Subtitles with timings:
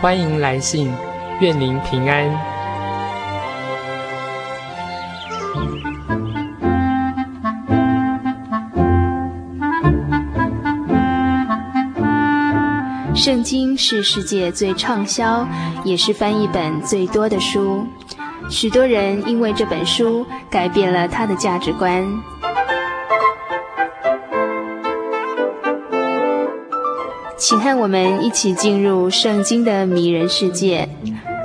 [0.00, 0.92] 欢迎来信，
[1.40, 2.24] 愿您平安。
[13.12, 15.44] 圣经是世界最畅销，
[15.82, 17.84] 也是翻译本最多的书。
[18.48, 22.06] 许多人因为这本书改变了他的价值观。
[27.38, 30.88] 请和我们一起进入圣经的迷人世界，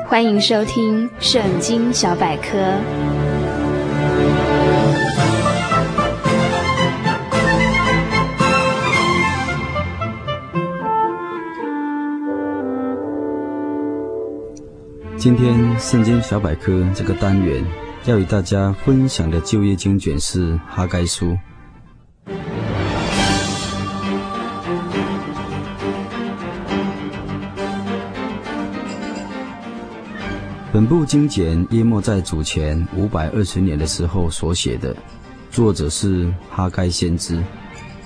[0.08, 2.58] 欢迎收听《圣经小百科》。
[15.16, 17.64] 今天《圣经小百科》这个单元
[18.06, 21.28] 要与大家分享的旧约经卷是《哈该书》。
[30.74, 34.96] 本部经简约莫在主前五百二十年的时候所写的，
[35.52, 37.44] 作者是哈该先知。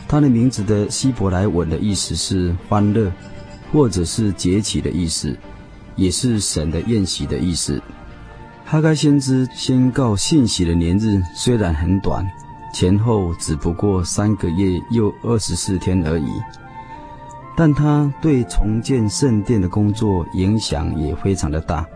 [0.06, 3.10] 他的名字的希伯来文的意思是欢乐，
[3.72, 5.34] 或者是节起的意思，
[5.96, 7.82] 也是神的宴席的意思。
[8.66, 12.28] 哈该先知宣告信息的年日虽然很短，
[12.74, 16.28] 前后只不过三个月又二十四天而已，
[17.56, 21.88] 但他对重建圣殿的工作影响也非常的大。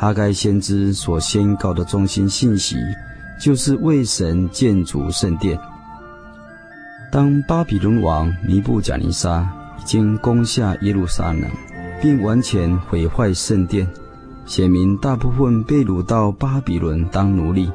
[0.00, 2.74] 哈该先知所宣告的中心信息，
[3.38, 5.60] 就是为神建筑圣殿。
[7.12, 9.46] 当巴比伦王尼布甲尼撒
[9.78, 11.42] 已经攻下耶路撒冷，
[12.00, 13.86] 并完全毁坏圣殿，
[14.46, 17.70] 显明大部分被掳到巴比伦当奴隶。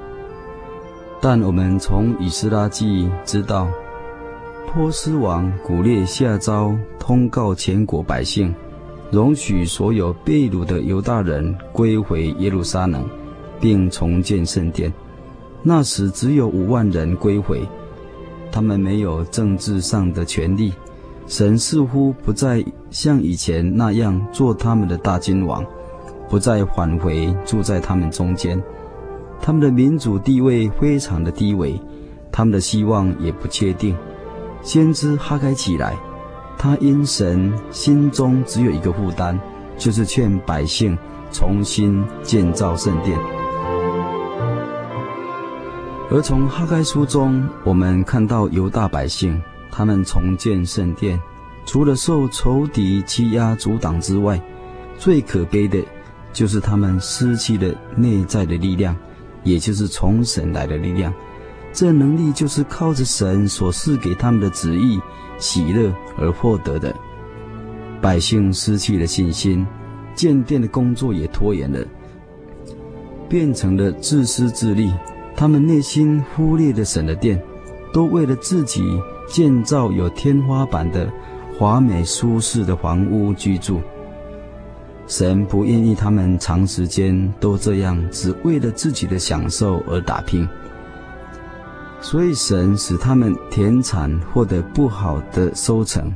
[1.21, 3.67] 但我们从以斯拉记知道，
[4.73, 8.51] 波斯王古列下诏通告全国百姓。
[9.15, 13.01] 容许所有被掳的犹大人归回耶路撒冷，
[13.61, 14.91] 并重建圣殿。
[15.63, 17.61] 那时只有五万人归回，
[18.51, 20.73] 他们没有政治上的权利。
[21.27, 22.61] 神似乎不再
[22.91, 25.65] 像以前那样做他们的大君王，
[26.29, 28.61] 不再返回住在他们中间。
[29.41, 31.79] 他们的民主地位非常的低微，
[32.33, 33.95] 他们的希望也不确定。
[34.61, 35.95] 先知哈该起来。
[36.57, 39.39] 他因神心中只有一个负担，
[39.77, 40.97] 就是劝百姓
[41.31, 43.17] 重新建造圣殿。
[46.11, 51.19] 而从哈该书中，我们看到犹大百姓他们重建圣殿，
[51.65, 54.39] 除了受仇敌欺压阻挡之外，
[54.97, 55.83] 最可悲的，
[56.31, 58.95] 就是他们失去了内在的力量，
[59.43, 61.13] 也就是从神来的力量。
[61.75, 64.99] 这能力就是靠着神所赐给他们的旨意。
[65.37, 66.95] 喜乐而获得的，
[68.01, 69.67] 百姓失去了信心，
[70.15, 71.85] 建殿的工作也拖延了，
[73.27, 74.93] 变成了自私自利。
[75.35, 77.37] 他们内心忽略了神的殿，
[77.91, 78.81] 都为了自己
[79.27, 81.11] 建造有天花板的
[81.59, 83.81] 华美舒适的房屋居住。
[85.05, 90.47] 神不愿意他们长时间都这样，只为了自己的享受而打拼。
[92.05, 96.13] 所以，神使他们田产获得不好的收成，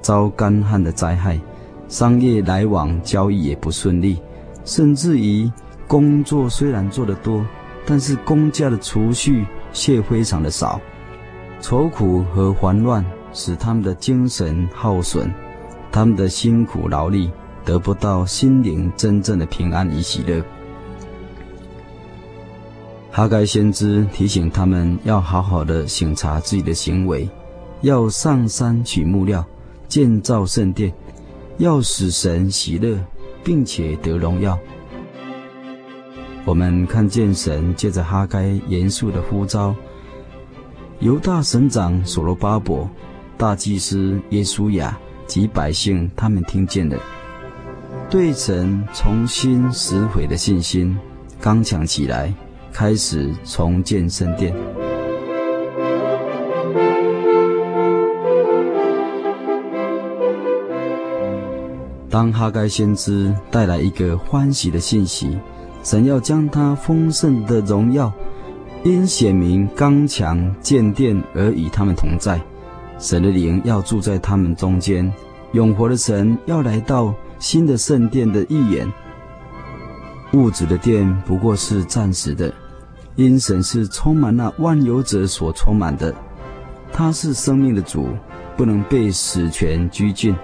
[0.00, 1.38] 遭干旱的灾害，
[1.86, 4.16] 商业来往交易也不顺利，
[4.64, 5.52] 甚至于
[5.86, 7.44] 工作虽然做得多，
[7.84, 10.80] 但是工价的储蓄却非常的少。
[11.60, 13.04] 愁苦和烦乱
[13.34, 15.30] 使他们的精神耗损，
[15.92, 17.30] 他们的辛苦劳力
[17.66, 20.42] 得不到心灵真正的平安与喜乐。
[23.14, 27.28] 哈该先知提醒他们要好好的省察自己的行为，
[27.82, 29.44] 要上山取木料，
[29.86, 30.90] 建造圣殿，
[31.58, 32.98] 要使神喜乐，
[33.44, 34.58] 并且得荣耀。
[36.46, 39.74] 我们看见神借着哈该严肃的呼召，
[41.00, 42.88] 犹大省长所罗巴伯、
[43.36, 46.98] 大祭司耶稣雅及百姓，他们听见了，
[48.08, 50.96] 对神重新拾回的信心，
[51.42, 52.32] 刚强起来。
[52.72, 54.54] 开始重建圣殿。
[62.10, 65.38] 当哈该先知带来一个欢喜的信息，
[65.82, 68.12] 神要将他丰盛的荣耀，
[68.84, 72.40] 因显明刚强建殿而与他们同在。
[72.98, 75.10] 神的灵要住在他们中间，
[75.52, 78.86] 永活的神要来到新的圣殿的预言。
[80.34, 82.52] 物质的殿不过是暂时的，
[83.16, 86.14] 因神是充满那万有者所充满的，
[86.92, 88.08] 他是生命的主，
[88.56, 90.34] 不能被死权拘禁。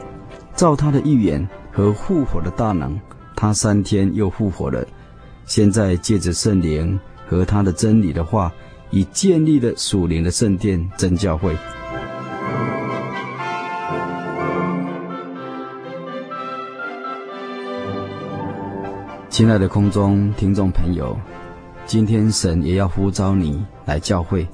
[0.55, 2.99] 照他的预言和复活的大能，
[3.35, 4.85] 他三天又复活了。
[5.47, 8.53] 现在借着圣灵和他的真理的话，
[8.91, 11.57] 已建立了属灵的圣殿真教会。
[19.31, 21.17] 亲爱的空中听众朋友，
[21.89, 24.47] 今天神也要呼召你来教会，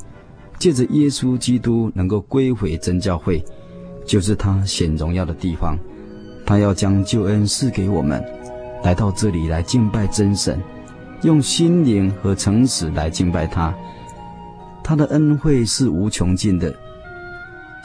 [0.57, 3.45] 借着耶稣基督能够归回真教会，
[4.07, 5.77] 就是他显荣耀的地方。
[6.47, 8.25] 他要将救恩赐给我们，
[8.85, 10.63] 来到这里来敬拜真神，
[11.23, 13.75] 用心灵和诚实来敬拜他。
[14.85, 16.73] 他的恩惠是无穷尽的，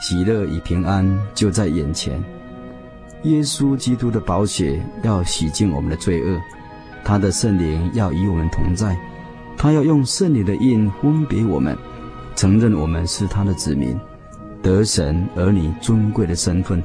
[0.00, 1.04] 喜乐与平安
[1.34, 2.22] 就在眼前。
[3.24, 6.38] 耶稣基督的宝血要洗净我们的罪恶。
[7.02, 8.96] 他的圣灵要与我们同在，
[9.62, 11.76] 他要用圣灵的印分别我们，
[12.34, 13.94] 承认我们是他的子民，
[14.62, 16.82] 得神儿女尊贵的身份。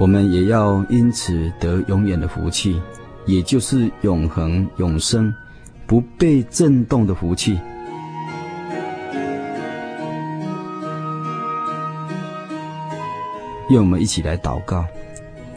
[0.00, 2.80] 我们也要因此得永远的福气，
[3.26, 5.30] 也就是永恒永生、
[5.86, 7.58] 不被震动的福气。
[13.68, 14.82] 愿我们一起来祷告：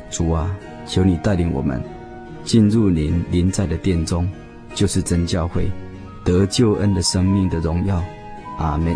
[0.10, 0.54] 主啊，
[0.86, 1.82] 求你带领我们。
[2.44, 4.28] 进入您临在的殿中，
[4.74, 5.70] 就是真教会，
[6.24, 8.02] 得救恩的生命的荣耀。
[8.58, 8.96] 阿门。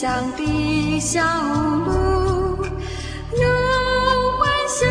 [0.00, 3.46] 乡的小路有
[4.38, 4.86] 欢笑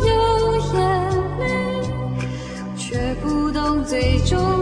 [0.00, 0.80] 有眼
[1.38, 1.44] 泪
[2.74, 4.55] 却不懂最终